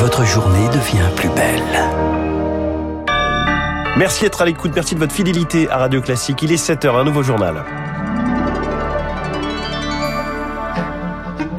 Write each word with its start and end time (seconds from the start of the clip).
votre 0.00 0.24
journée 0.24 0.66
devient 0.68 1.10
plus 1.14 1.28
belle. 1.28 1.62
Merci 3.98 4.22
d'être 4.22 4.40
à 4.40 4.46
l'écoute, 4.46 4.72
merci 4.74 4.94
de 4.94 4.98
votre 4.98 5.12
fidélité 5.12 5.68
à 5.68 5.76
Radio 5.76 6.00
Classique. 6.00 6.40
Il 6.40 6.50
est 6.52 6.56
7h, 6.56 6.98
un 6.98 7.04
nouveau 7.04 7.22
journal. 7.22 7.66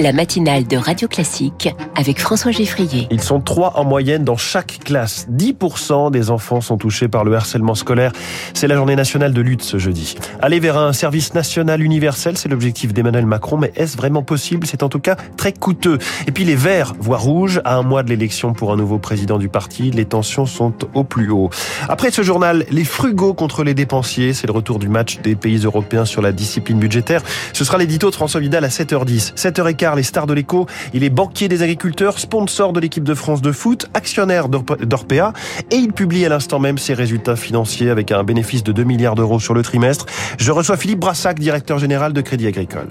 La 0.02 0.14
matinale 0.14 0.66
de 0.66 0.78
Radio 0.78 1.08
Classique 1.08 1.70
avec 1.96 2.20
François 2.20 2.52
Geffrier. 2.52 3.08
Ils 3.12 3.22
sont 3.22 3.40
trois 3.40 3.74
en 3.78 3.84
moyenne 3.84 4.24
dans 4.24 4.36
chaque 4.36 4.80
classe. 4.84 5.28
10% 5.32 6.10
des 6.10 6.32
enfants 6.32 6.60
sont 6.60 6.78
touchés 6.78 7.08
par 7.08 7.24
le 7.24 7.36
harcèlement 7.36 7.76
scolaire. 7.76 8.12
C'est 8.56 8.68
la 8.68 8.76
journée 8.76 8.96
nationale 8.96 9.32
de 9.32 9.42
lutte 9.42 9.62
ce 9.62 9.78
jeudi. 9.78 10.16
Aller 10.42 10.60
vers 10.60 10.80
un 10.80 10.92
service 10.92 11.36
national 11.36 11.84
universel, 11.84 12.36
c'est 12.36 12.50
l'objectif 12.50 12.94
d'Emmanuel 12.94 13.28
Macron, 13.28 13.58
mais 13.58 13.72
est-ce 13.76 13.96
vraiment 13.96 14.24
possible? 14.24 14.66
C'est 14.66 14.82
en 14.82 14.90
tout 14.90 15.00
cas 15.00 15.16
très 15.38 15.54
coûteux. 15.54 16.00
Et 16.26 16.32
puis 16.32 16.46
les 16.46 16.56
verts, 16.56 16.94
voire 17.00 17.22
rouges, 17.22 17.62
à 17.64 17.76
un 17.76 17.84
mois 17.84 18.02
de 18.02 18.10
l'élection 18.10 18.54
pour 18.54 18.74
un 18.74 18.78
nouveau 18.78 18.98
président 18.98 19.38
du 19.38 19.50
parti, 19.50 19.92
les 19.92 20.06
tensions 20.06 20.48
sont 20.48 20.74
au 20.96 21.04
plus 21.04 21.30
haut. 21.30 21.52
Après 21.90 22.10
ce 22.10 22.24
journal, 22.24 22.66
les 22.72 22.86
frugaux 22.86 23.36
contre 23.36 23.64
les 23.64 23.76
dépensiers, 23.76 24.34
c'est 24.34 24.48
le 24.48 24.54
retour 24.54 24.80
du 24.80 24.90
match 24.90 25.20
des 25.20 25.36
pays 25.36 25.60
européens 25.60 26.06
sur 26.06 26.24
la 26.24 26.32
discipline 26.32 26.80
budgétaire. 26.80 27.22
Ce 27.54 27.64
sera 27.64 27.78
l'édito 27.78 28.10
de 28.10 28.16
François 28.16 28.40
Vidal 28.40 28.66
à 28.66 28.70
7h10. 28.70 29.36
7h15, 29.36 29.91
les 29.96 30.04
stars 30.04 30.28
de 30.28 30.34
l'écho. 30.34 30.68
Il 30.94 31.04
est 31.04 31.10
banquier 31.10 31.48
des 31.48 31.62
agriculteurs, 31.64 32.20
sponsor 32.20 32.74
de 32.74 32.80
l'équipe 32.80 33.04
de 33.04 33.14
France 33.14 33.42
de 33.42 33.52
foot, 33.52 33.88
actionnaire 33.94 34.50
d'Orpea 34.50 35.34
et 35.70 35.76
il 35.76 35.94
publie 35.94 36.26
à 36.26 36.30
l'instant 36.30 36.60
même 36.60 36.78
ses 36.78 36.94
résultats 36.94 37.36
financiers 37.36 37.90
avec 37.90 38.12
un 38.12 38.24
bénéfice 38.24 38.64
de 38.64 38.72
2 38.72 38.84
milliards 38.84 39.16
d'euros 39.16 39.40
sur 39.40 39.54
le 39.54 39.64
trimestre. 39.64 40.06
Je 40.38 40.52
reçois 40.52 40.78
Philippe 40.78 41.00
Brassac, 41.00 41.40
directeur 41.40 41.80
général 41.80 42.14
de 42.14 42.22
Crédit 42.22 42.48
Agricole. 42.48 42.90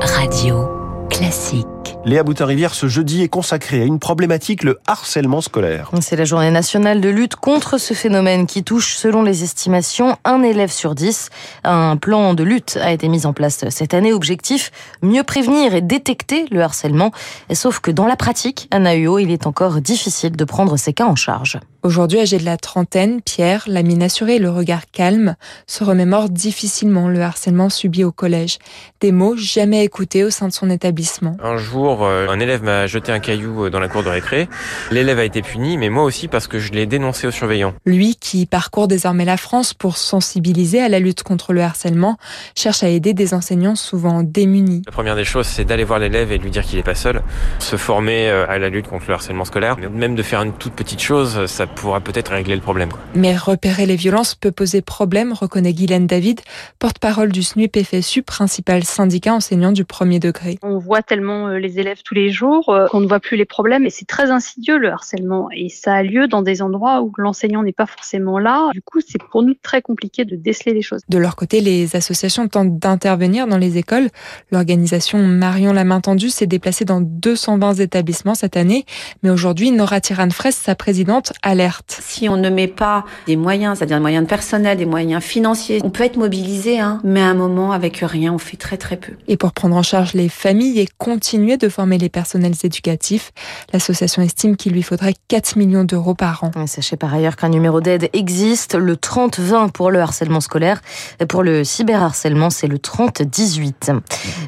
Radio 0.00 0.68
classique. 1.10 1.79
Léa 2.06 2.22
Boutin-Rivière, 2.22 2.74
ce 2.74 2.88
jeudi 2.88 3.22
est 3.22 3.28
consacré 3.28 3.82
à 3.82 3.84
une 3.84 3.98
problématique, 3.98 4.64
le 4.64 4.78
harcèlement 4.86 5.42
scolaire. 5.42 5.90
C'est 6.00 6.16
la 6.16 6.24
journée 6.24 6.50
nationale 6.50 7.00
de 7.00 7.10
lutte 7.10 7.36
contre 7.36 7.76
ce 7.76 7.92
phénomène 7.92 8.46
qui 8.46 8.64
touche, 8.64 8.96
selon 8.96 9.22
les 9.22 9.44
estimations, 9.44 10.16
un 10.24 10.42
élève 10.42 10.70
sur 10.70 10.94
dix. 10.94 11.28
Un 11.62 11.98
plan 11.98 12.32
de 12.32 12.42
lutte 12.42 12.78
a 12.82 12.90
été 12.92 13.08
mis 13.08 13.26
en 13.26 13.34
place 13.34 13.68
cette 13.68 13.92
année. 13.92 14.14
Objectif, 14.14 14.72
mieux 15.02 15.24
prévenir 15.24 15.74
et 15.74 15.82
détecter 15.82 16.46
le 16.50 16.62
harcèlement. 16.62 17.10
Sauf 17.52 17.80
que 17.80 17.90
dans 17.90 18.06
la 18.06 18.16
pratique, 18.16 18.66
à 18.70 18.78
Nahuo, 18.78 19.18
il 19.18 19.30
est 19.30 19.46
encore 19.46 19.80
difficile 19.80 20.32
de 20.32 20.44
prendre 20.44 20.78
ces 20.78 20.94
cas 20.94 21.06
en 21.06 21.16
charge. 21.16 21.60
Aujourd'hui, 21.82 22.20
âgé 22.20 22.36
de 22.36 22.44
la 22.44 22.58
trentaine, 22.58 23.22
Pierre, 23.22 23.64
la 23.66 23.82
mine 23.82 24.02
assurée 24.02 24.36
et 24.36 24.38
le 24.38 24.50
regard 24.50 24.82
calme, 24.92 25.36
se 25.66 25.82
remémore 25.82 26.28
difficilement 26.28 27.08
le 27.08 27.22
harcèlement 27.22 27.70
subi 27.70 28.04
au 28.04 28.12
collège. 28.12 28.58
Des 29.00 29.12
mots 29.12 29.34
jamais 29.34 29.82
écoutés 29.82 30.22
au 30.22 30.28
sein 30.28 30.46
de 30.46 30.52
son 30.52 30.68
établissement. 30.68 31.38
Un 31.42 31.56
jour, 31.56 32.04
euh, 32.04 32.28
un 32.28 32.38
élève 32.38 32.62
m'a 32.62 32.86
jeté 32.86 33.12
un 33.12 33.18
caillou 33.18 33.64
euh, 33.64 33.70
dans 33.70 33.80
la 33.80 33.88
cour 33.88 34.02
de 34.02 34.10
récré. 34.10 34.46
L'élève 34.90 35.18
a 35.18 35.24
été 35.24 35.40
puni, 35.40 35.78
mais 35.78 35.88
moi 35.88 36.04
aussi 36.04 36.28
parce 36.28 36.48
que 36.48 36.58
je 36.58 36.72
l'ai 36.72 36.84
dénoncé 36.84 37.26
au 37.26 37.30
surveillant. 37.30 37.72
Lui, 37.86 38.14
qui 38.14 38.44
parcourt 38.44 38.86
désormais 38.86 39.24
la 39.24 39.38
France 39.38 39.72
pour 39.72 39.96
sensibiliser 39.96 40.82
à 40.82 40.90
la 40.90 40.98
lutte 40.98 41.22
contre 41.22 41.54
le 41.54 41.62
harcèlement, 41.62 42.18
cherche 42.54 42.82
à 42.82 42.90
aider 42.90 43.14
des 43.14 43.32
enseignants 43.32 43.74
souvent 43.74 44.22
démunis. 44.22 44.82
La 44.84 44.92
première 44.92 45.16
des 45.16 45.24
choses, 45.24 45.46
c'est 45.46 45.64
d'aller 45.64 45.84
voir 45.84 45.98
l'élève 45.98 46.30
et 46.30 46.36
lui 46.36 46.50
dire 46.50 46.62
qu'il 46.62 46.76
n'est 46.76 46.82
pas 46.82 46.94
seul. 46.94 47.22
Se 47.58 47.76
former 47.76 48.28
euh, 48.28 48.44
à 48.50 48.58
la 48.58 48.68
lutte 48.68 48.88
contre 48.88 49.06
le 49.08 49.14
harcèlement 49.14 49.46
scolaire, 49.46 49.78
même 49.78 50.14
de 50.14 50.22
faire 50.22 50.42
une 50.42 50.52
toute 50.52 50.74
petite 50.74 51.00
chose, 51.00 51.46
ça 51.46 51.69
pourra 51.74 52.00
peut-être 52.00 52.32
régler 52.32 52.54
le 52.54 52.60
problème. 52.60 52.90
Mais 53.14 53.36
repérer 53.36 53.86
les 53.86 53.96
violences 53.96 54.34
peut 54.34 54.52
poser 54.52 54.82
problème, 54.82 55.32
reconnaît 55.32 55.72
Guylaine 55.72 56.06
David, 56.06 56.40
porte-parole 56.78 57.32
du 57.32 57.42
SNUP 57.42 57.76
FSU, 57.82 58.22
principal 58.22 58.84
syndicat 58.84 59.34
enseignant 59.34 59.72
du 59.72 59.84
premier 59.84 60.18
degré. 60.18 60.58
On 60.62 60.78
voit 60.78 61.02
tellement 61.02 61.48
euh, 61.48 61.58
les 61.58 61.78
élèves 61.78 62.02
tous 62.04 62.14
les 62.14 62.30
jours 62.30 62.68
euh, 62.68 62.86
qu'on 62.88 63.00
ne 63.00 63.06
voit 63.06 63.20
plus 63.20 63.36
les 63.36 63.44
problèmes 63.44 63.86
et 63.86 63.90
c'est 63.90 64.06
très 64.06 64.30
insidieux 64.30 64.78
le 64.78 64.90
harcèlement 64.90 65.48
et 65.54 65.68
ça 65.68 65.94
a 65.94 66.02
lieu 66.02 66.28
dans 66.28 66.42
des 66.42 66.62
endroits 66.62 67.02
où 67.02 67.12
l'enseignant 67.16 67.62
n'est 67.62 67.72
pas 67.72 67.86
forcément 67.86 68.38
là. 68.38 68.70
Du 68.72 68.82
coup, 68.82 69.00
c'est 69.06 69.22
pour 69.22 69.42
nous 69.42 69.54
très 69.54 69.82
compliqué 69.82 70.24
de 70.24 70.36
déceler 70.36 70.74
les 70.74 70.82
choses. 70.82 71.00
De 71.08 71.18
leur 71.18 71.36
côté, 71.36 71.60
les 71.60 71.96
associations 71.96 72.48
tentent 72.48 72.78
d'intervenir 72.78 73.46
dans 73.46 73.58
les 73.58 73.78
écoles. 73.78 74.08
L'organisation 74.50 75.18
Marion 75.18 75.72
la 75.72 75.84
main 75.84 76.00
tendue 76.00 76.30
s'est 76.30 76.46
déplacée 76.46 76.84
dans 76.84 77.00
220 77.00 77.74
établissements 77.74 78.34
cette 78.34 78.56
année, 78.56 78.84
mais 79.22 79.30
aujourd'hui, 79.30 79.70
Nora 79.70 80.00
Tiran-Fraisse, 80.00 80.56
sa 80.56 80.74
présidente, 80.74 81.32
a 81.42 81.54
si 81.88 82.28
on 82.28 82.36
ne 82.36 82.50
met 82.50 82.68
pas 82.68 83.04
des 83.26 83.36
moyens, 83.36 83.78
c'est-à-dire 83.78 83.96
des 83.96 84.02
moyens 84.02 84.26
personnels, 84.26 84.78
des 84.78 84.86
moyens 84.86 85.22
financiers, 85.22 85.80
on 85.82 85.90
peut 85.90 86.04
être 86.04 86.16
mobilisé, 86.16 86.80
hein, 86.80 87.00
mais 87.04 87.20
à 87.20 87.26
un 87.26 87.34
moment, 87.34 87.72
avec 87.72 87.98
rien, 87.98 88.32
on 88.32 88.38
fait 88.38 88.56
très 88.56 88.76
très 88.76 88.96
peu. 88.96 89.12
Et 89.28 89.36
pour 89.36 89.52
prendre 89.52 89.76
en 89.76 89.82
charge 89.82 90.14
les 90.14 90.28
familles 90.28 90.80
et 90.80 90.88
continuer 90.98 91.56
de 91.56 91.68
former 91.68 91.98
les 91.98 92.08
personnels 92.08 92.54
éducatifs, 92.62 93.32
l'association 93.72 94.22
estime 94.22 94.56
qu'il 94.56 94.72
lui 94.72 94.82
faudrait 94.82 95.14
4 95.28 95.56
millions 95.56 95.84
d'euros 95.84 96.14
par 96.14 96.44
an. 96.44 96.50
Sachez 96.66 96.96
par 96.96 97.12
ailleurs 97.12 97.36
qu'un 97.36 97.48
numéro 97.48 97.80
d'aide 97.80 98.08
existe, 98.12 98.74
le 98.74 98.96
30-20 98.96 99.70
pour 99.70 99.90
le 99.90 100.00
harcèlement 100.00 100.40
scolaire. 100.40 100.80
Pour 101.28 101.42
le 101.42 101.64
cyberharcèlement, 101.64 102.50
c'est 102.50 102.66
le 102.66 102.78
30-18. 102.78 104.00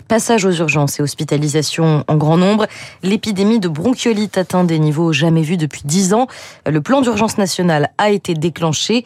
Passage 0.09 0.45
aux 0.45 0.53
urgences 0.53 1.01
et 1.01 1.03
hospitalisation 1.03 2.05
en 2.07 2.17
grand 2.17 2.37
nombre. 2.37 2.67
L'épidémie 3.03 3.61
de 3.61 3.69
bronchiolite 3.69 4.39
atteint 4.39 4.65
des 4.65 4.79
niveaux 4.79 5.13
jamais 5.13 5.43
vus 5.43 5.57
depuis 5.57 5.83
10 5.85 6.15
ans. 6.15 6.27
Le 6.67 6.81
plan 6.81 7.02
d'urgence 7.03 7.39
nationale 7.39 7.91
a 7.99 8.11
été 8.11 8.35
déclenché. 8.35 9.05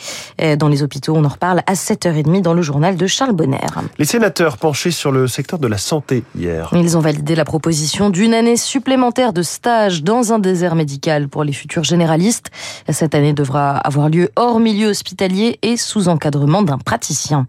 Dans 0.58 0.68
les 0.68 0.82
hôpitaux, 0.82 1.14
on 1.16 1.24
en 1.24 1.28
reparle 1.28 1.62
à 1.66 1.74
7h30 1.74 2.42
dans 2.42 2.54
le 2.54 2.62
journal 2.62 2.96
de 2.96 3.06
Charles 3.06 3.32
Bonner. 3.32 3.58
Les 3.98 4.04
sénateurs 4.04 4.58
penchés 4.58 4.90
sur 4.90 5.10
le 5.12 5.26
secteur 5.26 5.58
de 5.58 5.66
la 5.66 5.78
santé 5.78 6.22
hier. 6.38 6.70
Ils 6.72 6.96
ont 6.96 7.00
validé 7.00 7.34
la 7.34 7.44
proposition 7.44 8.10
d'une 8.10 8.34
année 8.34 8.56
supplémentaire 8.56 9.32
de 9.32 9.42
stage 9.42 10.02
dans 10.02 10.32
un 10.32 10.38
désert 10.38 10.74
médical 10.74 11.28
pour 11.28 11.44
les 11.44 11.52
futurs 11.52 11.84
généralistes. 11.84 12.50
Cette 12.88 13.14
année 13.14 13.32
devra 13.32 13.76
avoir 13.78 14.08
lieu 14.08 14.30
hors 14.36 14.60
milieu 14.60 14.88
hospitalier 14.88 15.58
et 15.62 15.76
sous 15.76 16.08
encadrement 16.08 16.62
d'un 16.62 16.78
praticien. 16.78 17.46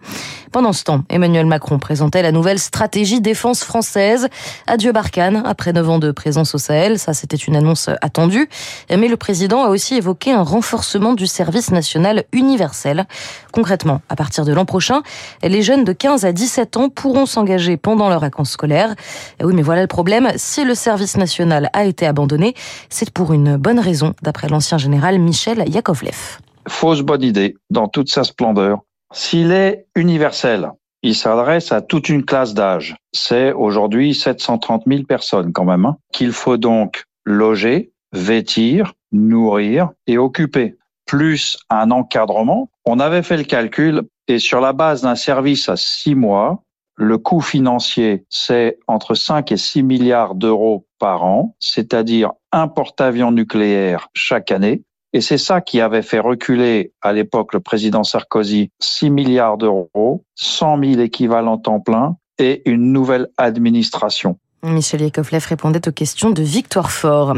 Pendant 0.51 0.73
ce 0.73 0.83
temps, 0.83 1.03
Emmanuel 1.09 1.45
Macron 1.45 1.77
présentait 1.77 2.21
la 2.21 2.31
nouvelle 2.31 2.59
stratégie 2.59 3.21
défense 3.21 3.63
française. 3.63 4.27
Adieu 4.65 4.91
Barkhane, 4.91 5.43
après 5.45 5.73
9 5.73 5.89
ans 5.89 5.99
de 5.99 6.11
présence 6.11 6.55
au 6.55 6.57
Sahel. 6.57 6.97
Ça, 6.97 7.13
c'était 7.13 7.37
une 7.37 7.55
annonce 7.55 7.89
attendue. 8.01 8.49
Mais 8.89 9.07
le 9.07 9.17
président 9.17 9.63
a 9.63 9.67
aussi 9.67 9.95
évoqué 9.95 10.31
un 10.31 10.36
renforcement 10.43 11.13
du 11.13 11.27
service 11.27 11.71
national 11.71 12.23
universel. 12.31 13.05
Concrètement, 13.51 14.01
à 14.09 14.15
partir 14.15 14.45
de 14.45 14.53
l'an 14.53 14.65
prochain, 14.65 15.01
les 15.43 15.61
jeunes 15.61 15.83
de 15.83 15.93
15 15.93 16.25
à 16.25 16.31
17 16.31 16.77
ans 16.77 16.89
pourront 16.89 17.25
s'engager 17.25 17.77
pendant 17.77 18.09
leurs 18.09 18.19
vacances 18.19 18.51
scolaires. 18.51 18.95
oui, 19.43 19.53
mais 19.55 19.61
voilà 19.61 19.81
le 19.81 19.87
problème. 19.87 20.31
Si 20.35 20.63
le 20.63 20.75
service 20.75 21.17
national 21.17 21.69
a 21.73 21.85
été 21.85 22.05
abandonné, 22.05 22.53
c'est 22.89 23.11
pour 23.11 23.33
une 23.33 23.57
bonne 23.57 23.79
raison, 23.79 24.13
d'après 24.21 24.47
l'ancien 24.47 24.77
général 24.77 25.19
Michel 25.19 25.63
Yakovlev. 25.67 26.39
Fausse 26.67 27.01
bonne 27.01 27.23
idée, 27.23 27.55
dans 27.69 27.87
toute 27.87 28.09
sa 28.09 28.23
splendeur. 28.23 28.79
S'il 29.13 29.51
est 29.51 29.85
universel, 29.95 30.71
il 31.03 31.15
s'adresse 31.15 31.71
à 31.71 31.81
toute 31.81 32.09
une 32.09 32.25
classe 32.25 32.53
d'âge. 32.53 32.97
C'est 33.13 33.53
aujourd'hui 33.53 34.13
730 34.13 34.83
000 34.87 35.03
personnes 35.03 35.53
quand 35.53 35.65
même, 35.65 35.85
hein, 35.85 35.97
qu'il 36.11 36.31
faut 36.31 36.57
donc 36.57 37.03
loger, 37.25 37.91
vêtir, 38.13 38.93
nourrir 39.11 39.89
et 40.07 40.17
occuper, 40.17 40.77
plus 41.05 41.57
un 41.69 41.91
encadrement. 41.91 42.69
On 42.85 42.99
avait 42.99 43.23
fait 43.23 43.37
le 43.37 43.43
calcul 43.43 44.03
et 44.27 44.39
sur 44.39 44.59
la 44.59 44.73
base 44.73 45.01
d'un 45.03 45.15
service 45.15 45.69
à 45.69 45.77
six 45.77 46.15
mois, 46.15 46.63
le 46.97 47.17
coût 47.19 47.41
financier, 47.41 48.25
c'est 48.29 48.79
entre 48.87 49.13
5 49.13 49.51
et 49.51 49.57
6 49.57 49.83
milliards 49.83 50.33
d'euros 50.33 50.87
par 50.97 51.23
an, 51.23 51.55
c'est-à-dire 51.59 52.31
un 52.51 52.67
porte-avions 52.67 53.31
nucléaire 53.31 54.09
chaque 54.13 54.51
année. 54.51 54.81
Et 55.13 55.21
c'est 55.21 55.37
ça 55.37 55.61
qui 55.61 55.79
avait 55.79 56.01
fait 56.01 56.19
reculer 56.19 56.91
à 57.01 57.13
l'époque 57.13 57.53
le 57.53 57.59
président 57.59 58.03
Sarkozy 58.03 58.71
6 58.79 59.11
milliards 59.11 59.57
d'euros, 59.57 60.25
100 60.35 60.83
000 60.83 61.01
équivalents 61.01 61.59
temps 61.59 61.79
plein 61.79 62.17
et 62.39 62.67
une 62.69 62.91
nouvelle 62.91 63.27
administration. 63.37 64.39
Michel 64.63 65.01
Yakovlev 65.01 65.45
répondait 65.47 65.87
aux 65.87 65.91
questions 65.91 66.31
de 66.31 66.41
Victoire 66.41 66.89
Fort. 66.89 67.35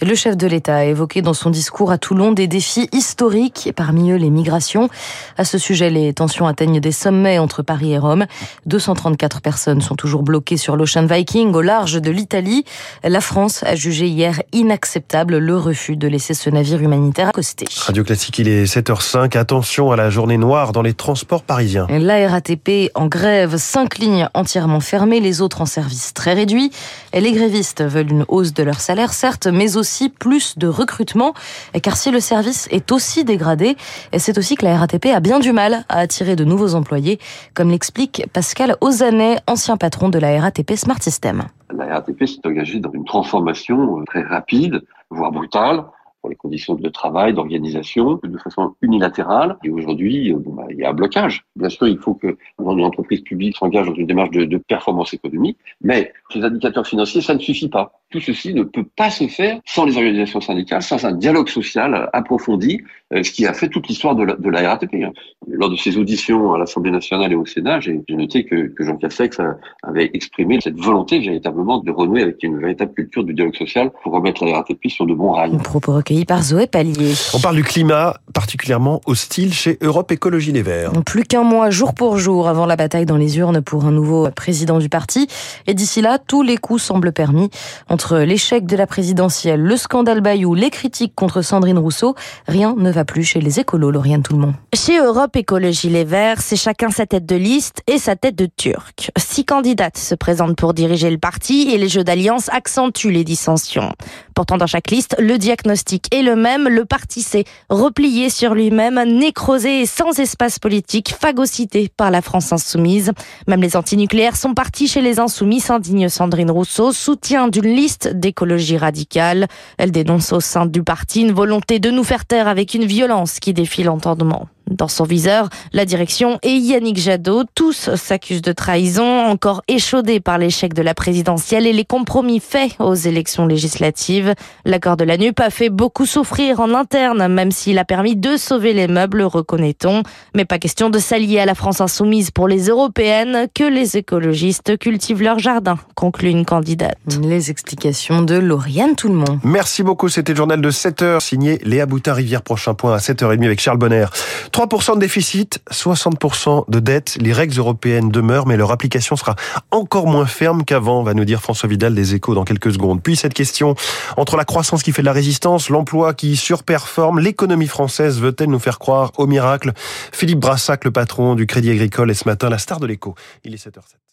Le 0.00 0.14
chef 0.14 0.38
de 0.38 0.46
l'État 0.46 0.76
a 0.76 0.84
évoqué 0.84 1.20
dans 1.20 1.34
son 1.34 1.50
discours 1.50 1.92
à 1.92 1.98
Toulon 1.98 2.32
des 2.32 2.46
défis 2.46 2.88
historiques, 2.92 3.72
parmi 3.76 4.10
eux 4.10 4.16
les 4.16 4.30
migrations. 4.30 4.88
À 5.36 5.44
ce 5.44 5.58
sujet, 5.58 5.90
les 5.90 6.14
tensions 6.14 6.46
atteignent 6.46 6.80
des 6.80 6.92
sommets 6.92 7.38
entre 7.38 7.62
Paris 7.62 7.92
et 7.92 7.98
Rome. 7.98 8.24
234 8.64 9.42
personnes 9.42 9.82
sont 9.82 9.96
toujours 9.96 10.22
bloquées 10.22 10.56
sur 10.56 10.76
l'Ocean 10.76 11.04
Viking 11.04 11.52
au 11.52 11.60
large 11.60 12.00
de 12.00 12.10
l'Italie. 12.10 12.64
La 13.04 13.20
France 13.20 13.62
a 13.64 13.74
jugé 13.74 14.06
hier 14.06 14.40
inacceptable 14.52 15.36
le 15.36 15.58
refus 15.58 15.96
de 15.96 16.08
laisser 16.08 16.32
ce 16.32 16.48
navire 16.48 16.80
humanitaire 16.80 17.28
accoster. 17.28 17.66
Radio 17.84 18.02
Classique, 18.02 18.38
il 18.38 18.48
est 18.48 18.64
7h05. 18.64 19.36
Attention 19.36 19.92
à 19.92 19.96
la 19.96 20.08
journée 20.08 20.38
noire 20.38 20.72
dans 20.72 20.82
les 20.82 20.94
transports 20.94 21.42
parisiens. 21.42 21.86
La 21.90 22.26
RATP 22.28 22.90
en 22.94 23.08
grève, 23.08 23.58
cinq 23.58 23.98
lignes 23.98 24.28
entièrement 24.32 24.80
fermées, 24.80 25.20
les 25.20 25.42
autres 25.42 25.60
en 25.60 25.66
service 25.66 26.14
très 26.14 26.32
réduit. 26.32 26.61
Aujourd'hui. 26.62 26.70
Les 27.14 27.32
grévistes 27.32 27.82
veulent 27.82 28.10
une 28.10 28.24
hausse 28.28 28.52
de 28.52 28.62
leur 28.62 28.80
salaire, 28.80 29.12
certes, 29.12 29.46
mais 29.46 29.76
aussi 29.76 30.08
plus 30.08 30.58
de 30.58 30.66
recrutement, 30.66 31.34
car 31.82 31.96
si 31.96 32.10
le 32.10 32.20
service 32.20 32.68
est 32.70 32.92
aussi 32.92 33.24
dégradé, 33.24 33.76
c'est 34.16 34.38
aussi 34.38 34.56
que 34.56 34.64
la 34.64 34.76
RATP 34.76 35.06
a 35.06 35.20
bien 35.20 35.38
du 35.38 35.52
mal 35.52 35.84
à 35.88 35.98
attirer 35.98 36.36
de 36.36 36.44
nouveaux 36.44 36.74
employés, 36.74 37.18
comme 37.54 37.70
l'explique 37.70 38.24
Pascal 38.32 38.76
Ozannet, 38.80 39.38
ancien 39.46 39.76
patron 39.76 40.08
de 40.08 40.18
la 40.18 40.40
RATP 40.40 40.72
Smart 40.76 41.02
System. 41.02 41.44
La 41.74 41.86
RATP 41.86 42.26
s'est 42.26 42.46
engagée 42.46 42.80
dans 42.80 42.92
une 42.92 43.04
transformation 43.04 43.98
euh, 43.98 44.04
très 44.04 44.22
rapide, 44.22 44.82
voire 45.10 45.32
brutale, 45.32 45.84
pour 46.22 46.30
les 46.30 46.36
conditions 46.36 46.74
de 46.74 46.88
travail, 46.88 47.34
d'organisation, 47.34 48.20
de 48.22 48.38
façon 48.38 48.74
unilatérale. 48.80 49.58
Et 49.64 49.70
aujourd'hui, 49.70 50.32
euh, 50.32 50.38
bah, 50.38 50.66
il 50.70 50.78
y 50.78 50.84
a 50.84 50.90
un 50.90 50.94
blocage. 50.94 51.44
Bien 51.56 51.68
sûr, 51.68 51.88
il 51.88 51.98
faut 51.98 52.14
que 52.14 52.38
une 52.60 52.84
entreprise 52.84 53.20
publique 53.20 53.56
s'engage 53.56 53.86
dans 53.86 53.94
une 53.94 54.06
démarche 54.06 54.30
de, 54.30 54.44
de 54.44 54.56
performance 54.56 55.12
économique, 55.12 55.58
mais 55.82 56.12
ces 56.30 56.42
indicateurs 56.42 56.86
financiers, 56.86 57.20
ça 57.20 57.34
ne 57.34 57.40
suffit 57.40 57.68
pas. 57.68 58.00
Tout 58.12 58.20
ceci 58.20 58.52
ne 58.52 58.62
peut 58.62 58.84
pas 58.96 59.10
se 59.10 59.26
faire 59.26 59.58
sans 59.64 59.86
les 59.86 59.96
organisations 59.96 60.40
syndicales, 60.40 60.82
sans 60.82 61.04
un 61.06 61.12
dialogue 61.12 61.48
social 61.48 62.10
approfondi, 62.12 62.82
euh, 63.14 63.22
ce 63.22 63.30
qui 63.30 63.46
a 63.46 63.54
fait 63.54 63.68
toute 63.68 63.88
l'histoire 63.88 64.14
de, 64.14 64.24
la, 64.24 64.36
de 64.36 64.50
la 64.50 64.68
RATP. 64.68 64.94
Hein. 65.02 65.12
Lors 65.48 65.70
de 65.70 65.76
ses 65.76 65.96
auditions 65.96 66.52
à 66.52 66.58
l'Assemblée 66.58 66.90
nationale 66.90 67.32
et 67.32 67.34
au 67.34 67.46
Sénat, 67.46 67.80
j'ai 67.80 68.00
noté 68.10 68.44
que, 68.44 68.68
que 68.68 68.84
Jean 68.84 68.96
Castex 68.96 69.38
avait 69.82 70.10
exprimé 70.12 70.58
cette 70.62 70.78
volonté 70.78 71.20
véritablement 71.20 71.78
de 71.78 71.90
renouer 71.90 72.22
avec 72.22 72.42
une 72.42 72.58
véritable 72.58 72.92
culture 72.92 73.24
du 73.24 73.32
dialogue 73.32 73.56
social 73.56 73.90
pour 74.02 74.12
remettre 74.12 74.44
la 74.44 74.56
RATP 74.56 74.88
sur 74.88 75.06
de 75.06 75.14
bons 75.14 75.32
rails. 75.32 75.56
Propos 75.58 75.94
recueillis 75.94 76.26
par 76.26 76.42
Zoé 76.42 76.66
Pallier. 76.66 77.14
On 77.34 77.40
parle 77.40 77.56
du 77.56 77.64
climat 77.64 78.16
particulièrement 78.34 79.00
hostile 79.06 79.54
chez 79.54 79.78
Europe 79.80 80.12
Écologie 80.12 80.52
Les 80.52 80.62
Verts. 80.62 80.92
Plus 81.06 81.22
qu'un 81.22 81.44
mois, 81.44 81.70
jour 81.70 81.94
pour 81.94 82.18
jour, 82.18 82.48
avant 82.48 82.66
la 82.66 82.76
bataille 82.76 83.06
dans 83.06 83.16
les 83.16 83.38
urnes 83.38 83.62
pour 83.62 83.84
un 83.84 83.92
nouveau 83.92 84.28
président 84.34 84.78
du 84.78 84.88
parti. 84.88 85.28
Et 85.66 85.74
d'ici 85.74 86.00
là, 86.02 86.18
tous 86.18 86.42
les 86.42 86.56
coups 86.56 86.82
semblent 86.82 87.12
permis. 87.12 87.48
Entre 87.88 88.01
l'échec 88.10 88.66
de 88.66 88.76
la 88.76 88.86
présidentielle, 88.86 89.60
le 89.60 89.76
scandale 89.76 90.20
Bayou, 90.20 90.54
les 90.54 90.70
critiques 90.70 91.14
contre 91.14 91.42
Sandrine 91.42 91.78
Rousseau, 91.78 92.14
rien 92.48 92.74
ne 92.76 92.90
va 92.90 93.04
plus 93.04 93.24
chez 93.24 93.40
les 93.40 93.60
écolos, 93.60 93.90
Lauriane 93.90 94.22
monde. 94.30 94.54
Chez 94.74 94.98
Europe 94.98 95.36
Écologie 95.36 95.88
Les 95.88 96.04
Verts, 96.04 96.40
c'est 96.40 96.56
chacun 96.56 96.90
sa 96.90 97.06
tête 97.06 97.26
de 97.26 97.36
liste 97.36 97.82
et 97.86 97.98
sa 97.98 98.16
tête 98.16 98.34
de 98.36 98.46
turc. 98.46 99.10
Six 99.16 99.44
candidates 99.44 99.98
se 99.98 100.14
présentent 100.14 100.56
pour 100.56 100.74
diriger 100.74 101.10
le 101.10 101.18
parti 101.18 101.70
et 101.72 101.78
les 101.78 101.88
jeux 101.88 102.04
d'alliance 102.04 102.48
accentuent 102.50 103.10
les 103.10 103.24
dissensions. 103.24 103.92
Pourtant, 104.34 104.56
dans 104.56 104.66
chaque 104.66 104.90
liste, 104.90 105.16
le 105.18 105.38
diagnostic 105.38 106.14
est 106.14 106.22
le 106.22 106.36
même. 106.36 106.68
Le 106.68 106.84
parti 106.84 107.22
s'est 107.22 107.44
replié 107.68 108.30
sur 108.30 108.54
lui-même, 108.54 109.02
nécrosé 109.18 109.82
et 109.82 109.86
sans 109.86 110.18
espace 110.18 110.58
politique, 110.58 111.14
phagocyté 111.18 111.90
par 111.94 112.10
la 112.10 112.22
France 112.22 112.52
insoumise. 112.52 113.12
Même 113.46 113.60
les 113.60 113.76
antinucléaires 113.76 114.36
sont 114.36 114.54
partis 114.54 114.88
chez 114.88 115.02
les 115.02 115.20
insoumis, 115.20 115.60
s'indigne 115.60 116.08
Sandrine 116.08 116.50
Rousseau, 116.50 116.92
soutien 116.92 117.48
d'une 117.48 117.74
liste 117.74 117.91
d'écologie 118.12 118.76
radicale. 118.76 119.46
Elle 119.78 119.92
dénonce 119.92 120.32
au 120.32 120.40
sein 120.40 120.66
du 120.66 120.82
parti 120.82 121.22
une 121.22 121.32
volonté 121.32 121.78
de 121.78 121.90
nous 121.90 122.04
faire 122.04 122.24
taire 122.24 122.48
avec 122.48 122.74
une 122.74 122.84
violence 122.84 123.40
qui 123.40 123.52
défie 123.52 123.82
l'entendement. 123.82 124.48
Dans 124.70 124.88
son 124.88 125.04
viseur, 125.04 125.48
la 125.72 125.84
direction 125.84 126.38
et 126.42 126.54
Yannick 126.54 126.98
Jadot, 126.98 127.44
tous 127.54 127.94
s'accusent 127.94 128.42
de 128.42 128.52
trahison, 128.52 129.26
encore 129.26 129.62
échaudés 129.68 130.20
par 130.20 130.38
l'échec 130.38 130.74
de 130.74 130.82
la 130.82 130.94
présidentielle 130.94 131.66
et 131.66 131.72
les 131.72 131.84
compromis 131.84 132.40
faits 132.40 132.72
aux 132.78 132.94
élections 132.94 133.46
législatives. 133.46 134.34
L'accord 134.64 134.96
de 134.96 135.04
la 135.04 135.16
NUP 135.18 135.38
a 135.40 135.50
fait 135.50 135.68
beaucoup 135.68 136.06
souffrir 136.06 136.60
en 136.60 136.74
interne, 136.74 137.26
même 137.28 137.50
s'il 137.50 137.78
a 137.78 137.84
permis 137.84 138.16
de 138.16 138.36
sauver 138.36 138.72
les 138.72 138.88
meubles, 138.88 139.22
reconnaît-on. 139.22 140.02
Mais 140.34 140.44
pas 140.44 140.58
question 140.58 140.90
de 140.90 140.98
s'allier 140.98 141.40
à 141.40 141.46
la 141.46 141.54
France 141.54 141.80
insoumise 141.80 142.30
pour 142.30 142.48
les 142.48 142.68
européennes, 142.68 143.48
que 143.54 143.64
les 143.64 143.96
écologistes 143.96 144.78
cultivent 144.78 145.22
leur 145.22 145.38
jardin, 145.38 145.78
conclut 145.94 146.30
une 146.30 146.44
candidate. 146.44 146.96
Les 147.22 147.50
explications 147.50 148.22
de 148.22 148.36
Lauriane 148.36 148.96
Tout 148.96 149.08
le 149.08 149.14
monde. 149.14 149.40
Merci 149.42 149.82
beaucoup, 149.82 150.08
c'était 150.08 150.32
le 150.32 150.36
journal 150.36 150.60
de 150.60 150.70
7h, 150.70 151.20
signé 151.20 151.58
Léa 151.64 151.86
Boutin, 151.86 152.14
Rivière 152.14 152.42
Prochain 152.42 152.74
Point 152.74 152.94
à 152.94 152.98
7h30 152.98 153.44
avec 153.44 153.60
Charles 153.60 153.78
Bonner. 153.78 154.06
3% 154.52 154.96
de 154.96 155.00
déficit, 155.00 155.60
60% 155.70 156.70
de 156.70 156.78
dette. 156.78 157.16
Les 157.20 157.32
règles 157.32 157.58
européennes 157.58 158.10
demeurent, 158.10 158.46
mais 158.46 158.56
leur 158.56 158.70
application 158.70 159.16
sera 159.16 159.34
encore 159.70 160.06
moins 160.06 160.26
ferme 160.26 160.64
qu'avant, 160.64 161.02
va 161.02 161.14
nous 161.14 161.24
dire 161.24 161.40
François 161.40 161.68
Vidal 161.68 161.94
des 161.94 162.14
Échos 162.14 162.34
dans 162.34 162.44
quelques 162.44 162.72
secondes. 162.72 163.02
Puis 163.02 163.16
cette 163.16 163.34
question, 163.34 163.74
entre 164.16 164.36
la 164.36 164.44
croissance 164.44 164.82
qui 164.82 164.92
fait 164.92 165.02
de 165.02 165.06
la 165.06 165.12
résistance, 165.12 165.70
l'emploi 165.70 166.12
qui 166.12 166.36
surperforme, 166.36 167.18
l'économie 167.18 167.66
française 167.66 168.20
veut-elle 168.20 168.50
nous 168.50 168.58
faire 168.58 168.78
croire 168.78 169.12
au 169.16 169.26
miracle? 169.26 169.72
Philippe 170.12 170.40
Brassac, 170.40 170.84
le 170.84 170.90
patron 170.90 171.34
du 171.34 171.46
Crédit 171.46 171.70
Agricole, 171.70 172.10
est 172.10 172.14
ce 172.14 172.28
matin 172.28 172.50
la 172.50 172.58
star 172.58 172.78
de 172.78 172.86
l'écho. 172.86 173.14
Il 173.44 173.54
est 173.54 173.66
7h07. 173.66 174.11